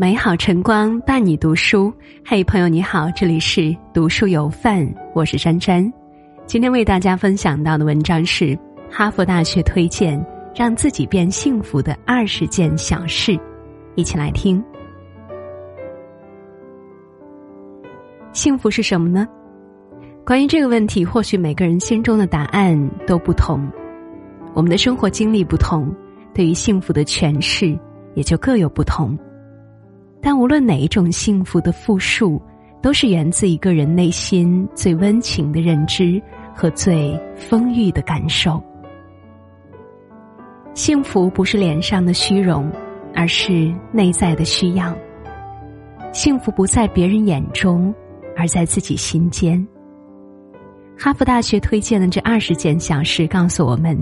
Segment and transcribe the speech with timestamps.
[0.00, 1.92] 美好晨光伴你读书，
[2.24, 5.92] 嘿，朋友你好，这里是读书有范，我是珊珊。
[6.46, 8.58] 今天为大家分享到的文章是
[8.90, 10.18] 哈佛大学推荐
[10.54, 13.38] 让自己变幸福的二十件小事，
[13.94, 14.64] 一起来听。
[18.32, 19.28] 幸福是什么呢？
[20.24, 23.70] 关于这个问题，或许每个人心中的答案都不同，
[24.54, 25.94] 我们的生活经历不同，
[26.32, 27.78] 对于幸福的诠释
[28.14, 29.14] 也就各有不同。
[30.22, 32.40] 但无论哪一种幸福的复述，
[32.82, 36.20] 都是源自一个人内心最温情的认知
[36.54, 38.62] 和最丰裕的感受。
[40.74, 42.70] 幸福不是脸上的虚荣，
[43.14, 44.94] 而是内在的需要。
[46.12, 47.94] 幸福不在别人眼中，
[48.36, 49.66] 而在自己心间。
[50.98, 53.98] 哈佛大学推荐的这二十件小事告诉我们，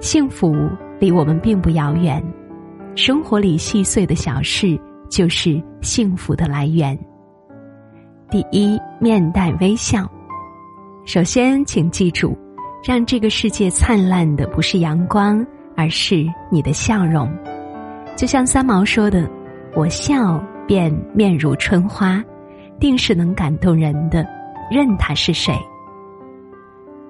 [0.00, 0.54] 幸福
[1.00, 2.22] 离我们并不遥远，
[2.94, 4.78] 生活里细碎的小事。
[5.08, 6.98] 就是幸福的来源。
[8.30, 10.10] 第一，面带微笑。
[11.04, 12.36] 首先，请记住，
[12.82, 17.30] 让这个世界灿烂的不是阳光，而是你的笑容。
[18.16, 19.28] 就像三毛说的
[19.76, 22.24] ：“我笑便面如春花，
[22.80, 24.26] 定是能感动人的，
[24.70, 25.54] 任他是谁。”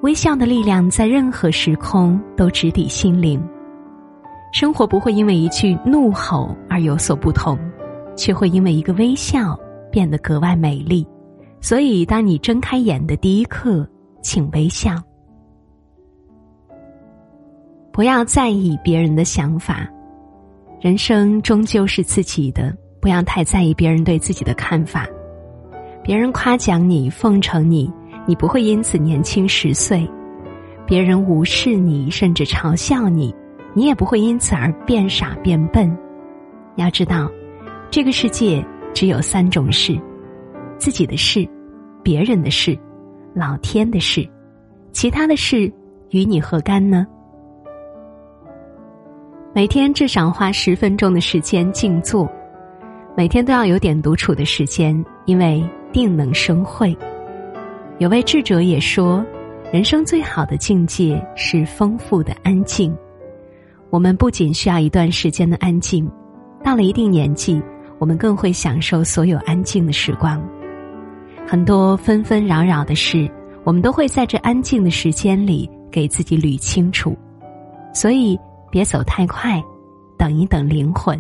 [0.02, 3.42] 微笑的力量在任何时空都直抵心灵。
[4.52, 7.58] 生活不会因为一句怒吼而有所不同。
[8.16, 9.58] 却会因为一个微笑
[9.90, 11.06] 变得格外美丽，
[11.60, 13.88] 所以当你睁开眼的第一刻，
[14.22, 15.02] 请微笑。
[17.92, 19.88] 不要在意别人的想法，
[20.80, 25.06] 人生终究是自己的，不要太在意别人对自己的看法。
[26.02, 27.90] 别人夸奖你、奉承你，
[28.26, 30.06] 你不会因此年轻十岁；
[30.86, 33.34] 别人无视你，甚至嘲笑你，
[33.74, 35.96] 你也不会因此而变傻变笨。
[36.74, 37.30] 要知道。
[37.90, 39.98] 这个世界只有三种事：
[40.78, 41.48] 自己的事、
[42.02, 42.78] 别人的事、
[43.34, 44.28] 老天的事。
[44.92, 45.72] 其他的事
[46.10, 47.06] 与你何干呢？
[49.52, 52.28] 每天至少花十分钟的时间静坐，
[53.16, 56.96] 每天都要有点独处的时间，因为定能生慧。
[57.98, 59.24] 有位智者也说，
[59.72, 62.96] 人生最好的境界是丰富的安静。
[63.90, 66.10] 我们不仅需要一段时间的安静，
[66.64, 67.62] 到了一定年纪。
[68.04, 70.38] 我们更会享受所有安静的时光，
[71.48, 73.26] 很多纷纷扰扰的事，
[73.64, 77.16] 我们都会在这安静的时间里给自己捋清楚。
[77.94, 78.38] 所以，
[78.70, 79.58] 别走太快，
[80.18, 81.18] 等一等灵魂，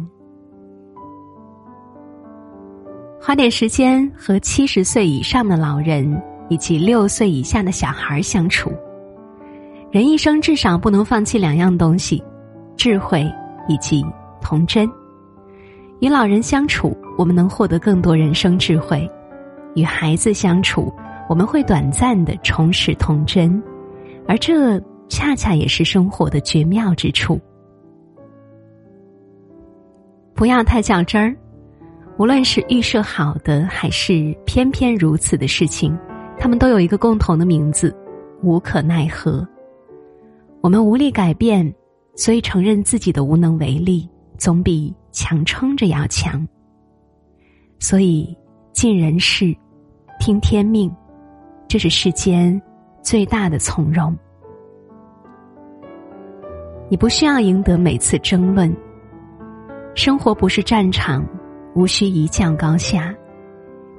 [3.18, 8.70] 花点时间和七十岁以上的老人以及六岁以下的小孩相处。
[9.90, 12.22] 人一生至少不能放弃两样东西：
[12.76, 13.26] 智慧
[13.68, 14.04] 以及
[14.42, 14.86] 童真。
[16.00, 19.08] 与老人相处，我们能获得更多人生智慧；
[19.74, 20.92] 与孩子相处，
[21.28, 23.62] 我们会短暂的重拾童真，
[24.26, 24.78] 而这
[25.08, 27.40] 恰恰也是生活的绝妙之处。
[30.34, 31.34] 不要太较真儿，
[32.18, 35.96] 无论是预设好的，还是偏偏如此的事情，
[36.38, 37.96] 他们都有一个共同的名字：
[38.42, 39.46] 无可奈何。
[40.60, 41.72] 我们无力改变，
[42.16, 44.08] 所以承认自己的无能为力。
[44.36, 46.46] 总比强撑着要强。
[47.78, 48.36] 所以，
[48.72, 49.56] 尽人事，
[50.18, 50.94] 听天命，
[51.68, 52.60] 这是世间
[53.02, 54.14] 最大的从容。
[56.90, 58.74] 你不需要赢得每次争论。
[59.94, 61.24] 生活不是战场，
[61.74, 63.14] 无需一较高下。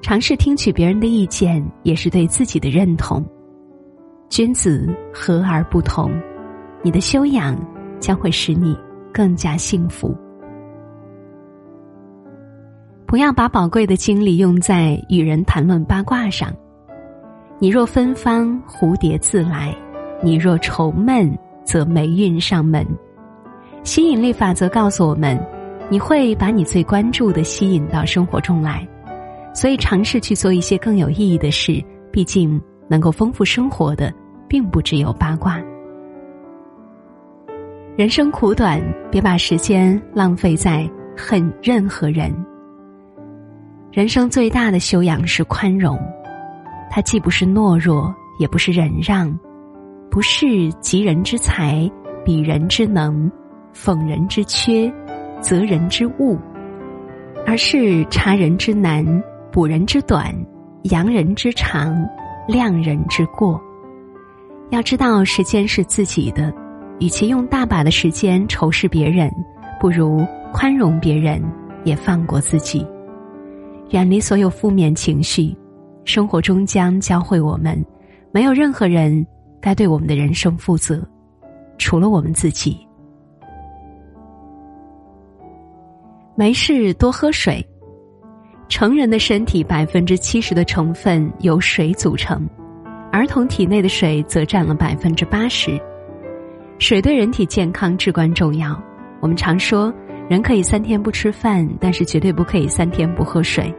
[0.02, 3.26] 尝试听取别人的意见，也是对自己的认同。
[4.28, 6.12] 君子和而不同，
[6.84, 7.58] 你的修养
[8.00, 8.78] 将会使你
[9.14, 10.16] 更加幸福。
[13.08, 16.52] 不要把宝贵的精力用在与人谈论八卦上。
[17.60, 19.74] 你若芬芳，蝴蝶自来；
[20.24, 22.86] 你若愁闷，则霉运上门。
[23.84, 25.40] 吸引力法则告诉我们，
[25.88, 28.86] 你会把你最关注的吸引到生活中来。
[29.54, 31.82] 所以，尝试去做一些更有意义的事。
[32.12, 34.12] 毕竟，能够丰富生活的，
[34.48, 35.62] 并不只有八卦。
[37.96, 38.82] 人生苦短，
[39.12, 42.34] 别把时间浪费在恨任何人。
[43.96, 45.98] 人生最大的修养是宽容，
[46.92, 49.34] 它既不是懦弱，也不是忍让，
[50.12, 51.90] 不是急人之才，
[52.26, 53.32] 比人之能，
[53.74, 54.92] 讽人之缺，
[55.40, 56.38] 责人之恶，
[57.48, 59.06] 而是察人之难，
[59.50, 60.36] 补人之短，
[60.92, 61.96] 扬人之长，
[62.50, 63.58] 量人之过。
[64.72, 66.54] 要知道，时间是自己的，
[67.00, 69.32] 与其用大把的时间仇视别人，
[69.80, 71.42] 不如宽容别人，
[71.86, 72.86] 也放过自己。
[73.90, 75.56] 远离所有负面情绪，
[76.04, 77.84] 生活终将教会我们，
[78.32, 79.26] 没有任何人
[79.62, 81.08] 该对我们的人生负责，
[81.78, 82.78] 除了我们自己。
[86.36, 87.66] 没事，多喝水。
[88.68, 92.50] 成人的身体百分之七十的成分由水组成，
[93.12, 95.80] 儿童体内的水则占了百分之八十。
[96.80, 98.78] 水对人体健康至关重要。
[99.22, 99.94] 我们常说，
[100.28, 103.74] 人可以三天不吃饭，但是绝对不可以三天不喝水。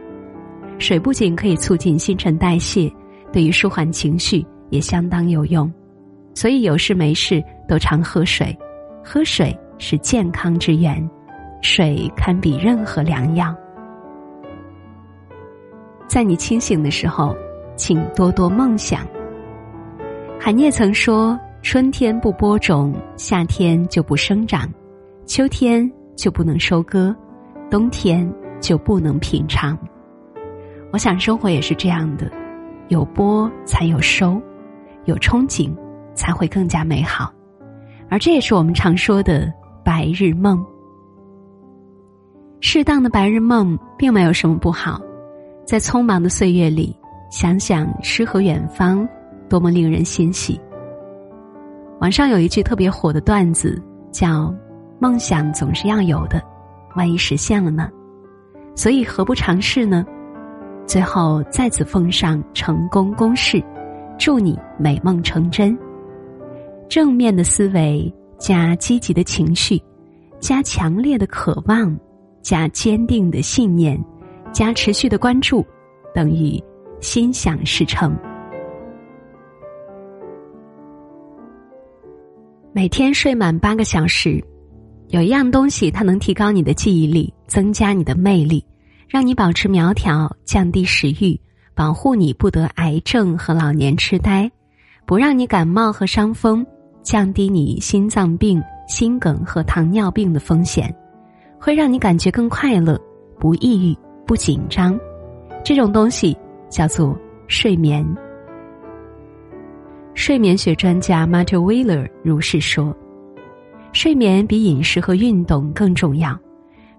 [0.79, 2.91] 水不仅可以促进新陈代谢，
[3.33, 5.71] 对于舒缓情绪也相当有用。
[6.33, 8.55] 所以有事没事都常喝水，
[9.03, 11.09] 喝水是健康之源，
[11.61, 13.53] 水堪比任何良药。
[16.07, 17.35] 在你清醒的时候，
[17.75, 19.05] 请多多梦想。
[20.39, 24.71] 海涅曾说：“春天不播种，夏天就不生长，
[25.25, 27.15] 秋天就不能收割，
[27.71, 28.29] 冬天
[28.59, 29.77] 就不能品尝。”
[30.91, 32.29] 我想生活也是这样的，
[32.89, 34.41] 有播才有收，
[35.05, 35.69] 有憧憬
[36.13, 37.31] 才会更加美好，
[38.09, 39.53] 而这也是我们常说的
[39.83, 40.65] 白日梦。
[42.59, 44.99] 适当的白日梦并没有什么不好。
[45.65, 46.95] 在匆忙的岁月里，
[47.29, 49.07] 想想诗和远方，
[49.49, 50.59] 多么令人欣喜。
[51.99, 53.81] 网上有一句特别火的段子，
[54.11, 54.53] 叫
[54.99, 56.41] “梦想总是要有的，
[56.95, 57.89] 万一实现了呢？
[58.75, 60.05] 所以何不尝试呢？”
[60.87, 63.61] 最后再次奉上成功公式，
[64.17, 65.77] 祝你美梦成真。
[66.87, 69.81] 正面的思维加积极的情绪，
[70.39, 71.93] 加强烈的渴望，
[72.41, 74.01] 加坚定的信念。
[74.53, 75.63] 加持续的关注，
[76.15, 76.59] 等于
[76.99, 78.17] 心想事成。
[82.71, 84.43] 每天睡满八个小时，
[85.09, 88.63] 有一样东西，它能提高你的记忆力，增加你的魅力，
[89.07, 91.39] 让你保持苗条，降低食欲，
[91.73, 94.51] 保护你不得癌症和老年痴呆，
[95.05, 96.65] 不让你感冒和伤风，
[97.03, 100.93] 降低你心脏病、心梗和糖尿病的风险，
[101.59, 102.99] 会让你感觉更快乐，
[103.39, 103.97] 不抑郁。
[104.27, 104.99] 不紧张，
[105.63, 106.37] 这种东西
[106.69, 107.17] 叫做
[107.47, 108.05] 睡眠。
[110.15, 112.93] 睡眠学专家 Marta Wheeler 如是说
[113.97, 116.37] ：“睡眠比饮食和运动更重要。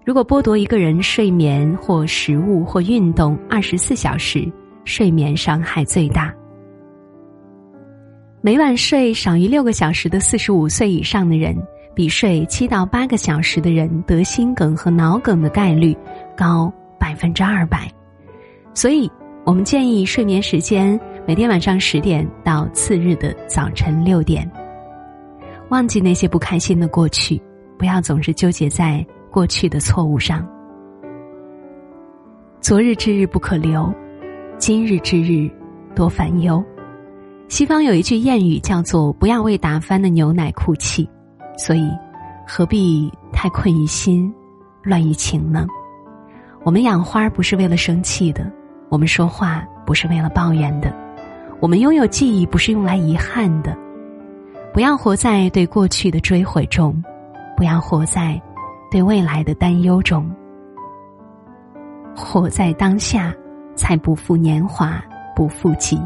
[0.03, 4.51] 如果剥夺一个人睡眠或食物或运动二十四小时，
[4.83, 6.33] 睡眠伤害最大。
[8.41, 11.55] 每晚睡少于六个小时的四十五岁以上的人，
[11.95, 15.95] 比睡七到八个小时的人得心梗和脑梗的概率
[16.35, 16.69] 高。”
[16.99, 17.89] 百分之二百，
[18.73, 19.09] 所以
[19.45, 24.45] 我们建议睡眠时间每天晚上十点到次日的早晨六点。
[25.69, 27.39] 忘记那些不开心的过去，
[27.77, 30.47] 不要总是纠结在过去的错误上。
[32.59, 33.93] 昨日之日不可留，
[34.57, 35.49] 今日之日
[35.95, 36.63] 多烦忧。
[37.47, 41.07] 西方有一句谚语叫做“不要为打翻的牛奶哭泣”，
[41.57, 41.87] 所以
[42.47, 44.31] 何必太困于心，
[44.83, 45.67] 乱于情呢？
[46.63, 48.51] 我们养花不是为了生气的，
[48.89, 50.91] 我们说话不是为了抱怨的，
[51.59, 53.75] 我们拥有记忆不是用来遗憾的。
[54.73, 57.03] 不要活在对过去的追悔中，
[57.57, 58.41] 不要活在
[58.91, 60.29] 对未来的担忧中。
[62.15, 63.33] 活在当下，
[63.75, 65.03] 才不负年华，
[65.35, 65.99] 不负己。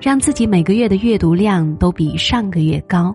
[0.00, 3.14] 让自己每个月的阅读量都比上个月高。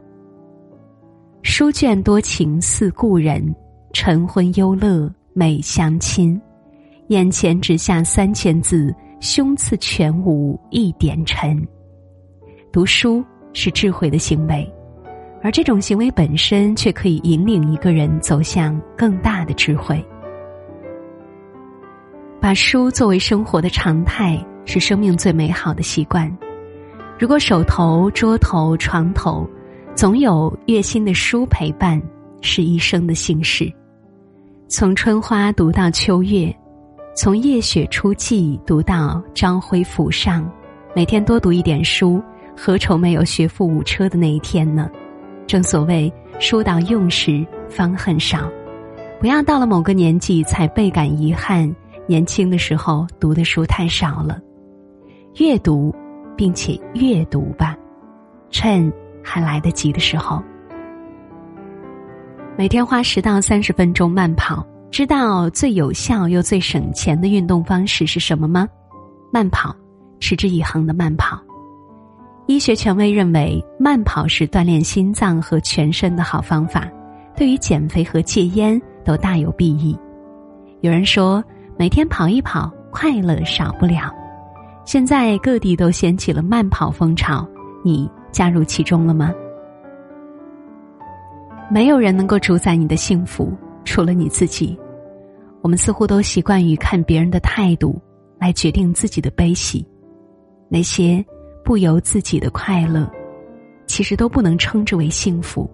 [1.42, 3.56] 书卷多情似故人，
[3.94, 5.12] 晨昏忧乐。
[5.34, 6.40] 每相亲，
[7.08, 11.66] 眼前只下三千字，胸次全无一点尘。
[12.70, 14.70] 读书是智慧的行为，
[15.42, 20.04] 而这种行为本身却可以引领一个人走向更大的智慧。
[22.40, 26.36] 把书作为生活的常态，是生命最美好的习惯。
[27.20, 29.48] 如果手头、桌头、床头
[29.94, 32.02] 总有悦心的书陪伴，
[32.42, 33.72] 是一生的幸事。
[34.68, 36.52] 从春花读到秋月，
[37.16, 40.50] 从夜雪初霁读到朝晖甫上，
[40.96, 42.20] 每天多读一点书，
[42.64, 44.88] 何愁没有学富五车的那一天呢？
[45.48, 48.48] 正所谓书到用时方恨少，
[49.20, 51.76] 不要到了某个年纪才倍感遗憾，
[52.06, 54.40] 年轻的时候读的书太少了。
[55.40, 55.92] 阅读，
[56.38, 57.76] 并且阅读吧，
[58.52, 60.40] 趁还来得及的时候。
[62.56, 68.70] 每天花十到三十分钟慢跑，知道最有效又最省钱的运动方式是什么吗？
[69.34, 69.76] 慢跑，
[70.20, 71.42] 持之以恒的慢跑。
[72.52, 76.86] 医学权威认为，慢跑是锻炼心脏和全身的好方法，
[77.34, 79.98] 对于减肥和戒烟都大有裨益。
[80.82, 81.42] 有人说，
[81.78, 84.14] 每天跑一跑，快乐少不了。
[84.84, 87.48] 现在各地都掀起了慢跑风潮，
[87.86, 89.34] 你加入其中了吗？
[91.72, 93.50] 没有人能够主宰你的幸福，
[93.86, 94.78] 除了你自己。
[95.62, 97.98] 我们似乎都习惯于看别人的态度
[98.38, 99.88] 来决定自己的悲喜，
[100.68, 101.24] 那些
[101.64, 103.10] 不由自己的快乐，
[103.88, 105.70] 其实都不能称之为幸福。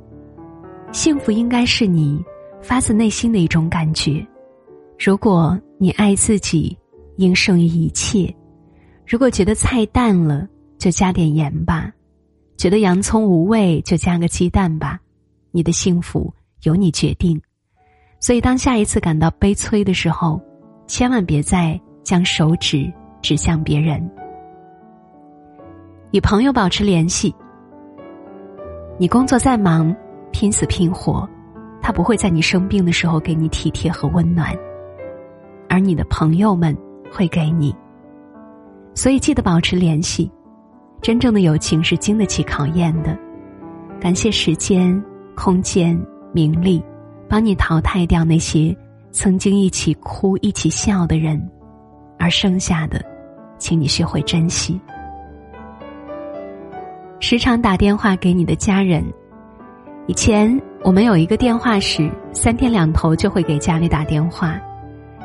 [0.92, 2.24] 幸福应该是你
[2.62, 4.26] 发自内心的一种感觉。
[4.98, 6.78] 如果你爱自己，
[7.18, 8.34] 应胜于一切。
[9.06, 11.92] 如果觉得菜淡了，就加点盐吧；
[12.58, 15.00] 觉得洋葱无味，就加个鸡蛋吧。
[15.52, 17.40] 你的幸福由你决定。
[18.20, 20.42] 所以，当下一次感到悲催的时候，
[20.88, 22.92] 千万别再将手指
[23.22, 24.10] 指向别人。
[26.12, 27.34] 与朋友保持联系。
[28.98, 29.96] 你工作再忙，
[30.32, 31.28] 拼死拼活，
[31.82, 34.56] 他不会在你生病的时候给你体贴和温暖，
[35.70, 36.76] 而你的朋友们
[37.12, 37.76] 会给你。
[38.94, 40.32] 所以，记得保持联系。
[41.02, 43.16] 真正的友情是经得起考验的。
[44.00, 45.02] 感谢时间、
[45.36, 46.00] 空间、
[46.34, 46.84] 名利。
[47.30, 48.74] 帮你淘汰掉那些
[49.12, 51.38] 曾经一起哭、一起笑的人，
[52.18, 53.04] 而剩下的，
[53.58, 54.80] 请你学会珍惜。
[57.30, 59.04] 时常打电话给你的家人。
[60.08, 60.50] 以前
[60.82, 64.58] 我们有一个电话时，三天两头就会给家里打电话。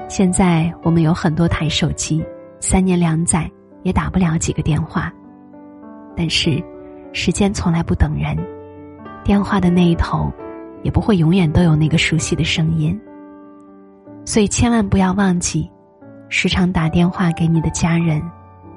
[0.08, 2.20] 现在我们有很多台手机，
[2.58, 3.48] 三年两载
[3.84, 5.12] 也打不了几个电话。
[6.16, 6.60] 但是，
[7.12, 8.36] 时间从来不等人，
[9.22, 10.28] 电话的那一头。
[10.82, 13.00] 也不会永远都有那个熟悉的声音，
[14.24, 15.70] 所以千万不要忘记，
[16.28, 18.20] 时常打电话给你的家人，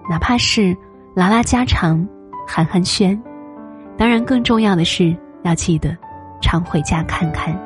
[0.07, 0.77] 哪怕是
[1.15, 2.07] 拉拉家常、
[2.45, 3.19] 寒寒暄。
[3.97, 5.95] 当然，更重要的是要记得
[6.41, 7.57] 常回家看看，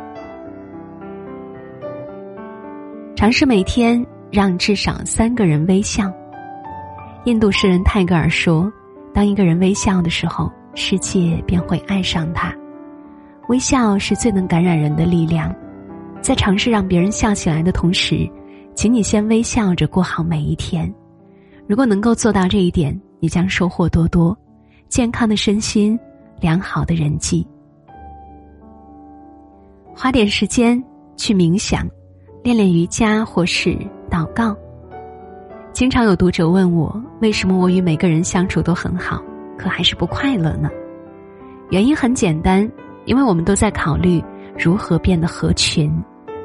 [3.15, 6.12] 尝试每天让至少三个人微笑。
[7.25, 8.71] 印度诗人泰戈尔说
[9.13, 12.55] ：“当一个人微笑的时候，世界便会爱上他。”
[13.50, 15.53] 微笑是最能感染人的力量，
[16.21, 18.29] 在尝试让别人笑起来的同时，
[18.75, 20.93] 请你先微笑着过好每一天。
[21.67, 24.38] 如果能够做到这一点，你将收获多多，
[24.89, 25.98] 健康的身心，
[26.41, 27.48] 良好的人际。
[29.96, 30.84] 花点时间
[31.15, 31.88] 去冥想，
[32.43, 33.77] 练练瑜伽或是
[34.10, 34.55] 祷告。
[35.72, 39.24] 经常有读者问我，为什么我与每个人相处都很好，
[39.58, 40.69] 可还是不快乐呢？
[41.69, 42.69] 原因很简单。
[43.05, 44.24] 因为我们都在考虑
[44.55, 45.91] 如何变得合群，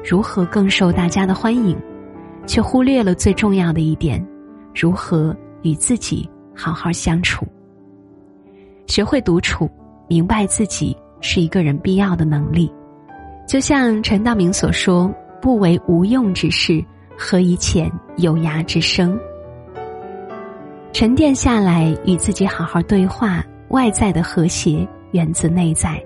[0.03, 1.77] 如何更受大家的欢迎，
[2.47, 4.25] 却忽略了最重要的一点：
[4.73, 7.45] 如何与自己好好相处。
[8.87, 9.69] 学会独处，
[10.07, 12.71] 明白自己是一个人必要的能力。
[13.47, 16.83] 就像陈道明所说：“不为无用之事，
[17.17, 19.19] 何以遣有涯之生？”
[20.91, 26.01] 沉淀下来，与自己好好对话，外在的和谐源自内在。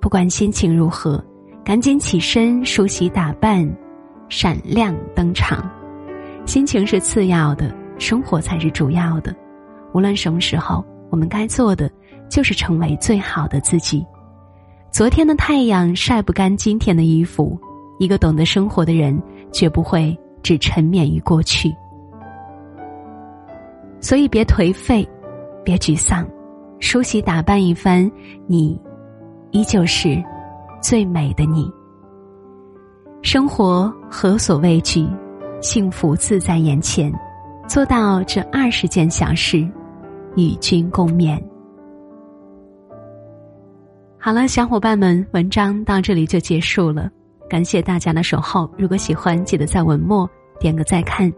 [0.00, 1.22] 不管心情如何，
[1.64, 3.68] 赶紧起身梳洗打扮，
[4.28, 5.68] 闪亮登场。
[6.44, 9.34] 心情是次要的，生活才是主要的。
[9.92, 11.90] 无论什么时候，我们该做的
[12.28, 14.04] 就是成为最好的自己。
[14.90, 17.58] 昨天的太阳晒不干今天的衣服，
[17.98, 19.20] 一个懂得生活的人
[19.52, 21.74] 绝不会只沉湎于过去。
[24.00, 25.06] 所以别颓废，
[25.64, 26.26] 别沮丧，
[26.80, 28.10] 梳洗打扮一番，
[28.46, 28.80] 你。
[29.52, 30.22] 依旧是
[30.82, 31.70] 最美的你。
[33.22, 35.08] 生活何所畏惧，
[35.62, 37.10] 幸福自在眼前。
[37.66, 39.66] 做到这二十件小事，
[40.36, 41.42] 与君共勉。
[44.18, 47.10] 好了，小伙伴们，文章到这里就结束了。
[47.48, 48.68] 感谢大家的守候。
[48.76, 50.28] 如果喜欢，记得在文末
[50.58, 51.32] 点个再看。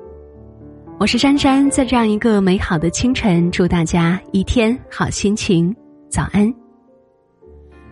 [0.99, 5.75] 我是珊珊，在这样一个美好的清晨，祝大家一天好心情。
[6.09, 6.51] 早安。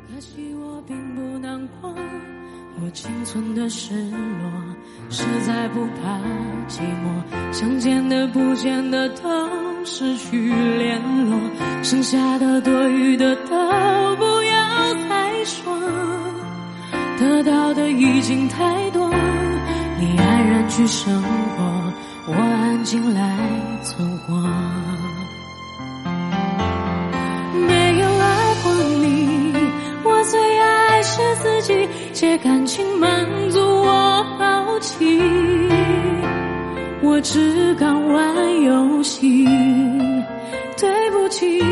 [0.08, 1.94] 可惜我并不难过，
[2.82, 4.50] 我青春的失落，
[5.10, 6.18] 实在不怕
[6.68, 7.52] 寂寞。
[7.52, 9.28] 想见的、不见的都
[9.86, 11.00] 失去联
[11.30, 11.38] 络，
[11.82, 13.56] 剩下的、多余的都
[14.16, 15.72] 不要再说。
[17.18, 19.08] 得到的已经太多，
[20.00, 21.92] 你安然去生活，
[22.26, 23.38] 我安静来
[23.84, 24.34] 存活。
[27.68, 29.54] 没有爱过你，
[30.02, 31.88] 我最爱是自己。
[32.12, 35.20] 借感情满足我好奇，
[37.08, 39.44] 我只敢玩游戏
[40.76, 41.62] 对不起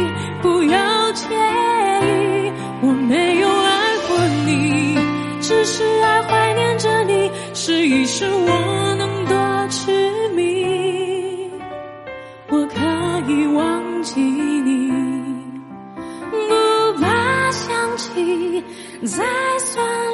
[0.41, 4.97] 不要介意我没有爱过你
[5.41, 11.51] 只是爱怀念着你试一试我能多痴迷。
[12.49, 14.89] 我可以忘记你
[16.49, 18.63] 不怕想起
[19.03, 19.25] 再
[19.59, 20.14] 算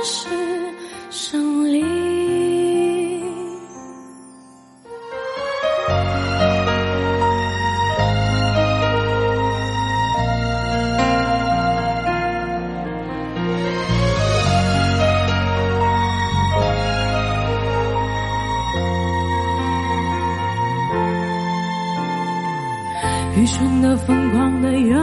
[24.61, 24.99] 的，有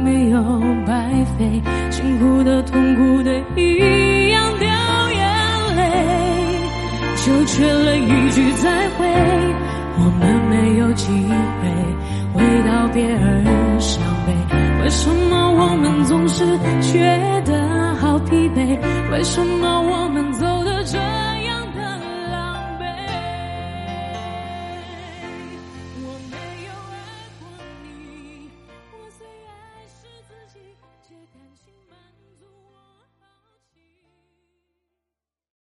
[0.00, 0.42] 没有
[0.86, 1.62] 白费？
[1.90, 4.68] 辛苦的、痛苦的，一样掉
[5.12, 5.82] 眼泪，
[7.16, 9.06] 就缺了一句再会。
[9.96, 11.06] 我们没有机
[11.60, 11.68] 会
[12.34, 14.34] 为道别而伤悲，
[14.82, 16.44] 为什么我们总是
[16.80, 18.78] 觉得好疲惫？
[19.12, 20.98] 为什么我们走的这？